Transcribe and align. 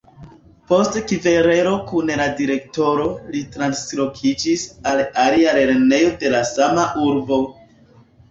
Post 0.69 0.95
kverelo 1.09 1.73
kun 1.89 2.07
la 2.21 2.25
direktoro, 2.39 3.03
li 3.35 3.43
translokiĝis 3.57 4.65
al 4.93 5.03
alia 5.25 5.53
lernejo 5.59 6.11
de 6.25 6.33
la 6.37 6.43
sama 6.53 6.87
urbo. 7.11 7.39